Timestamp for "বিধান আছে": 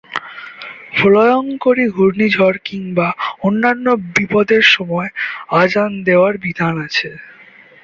6.45-7.09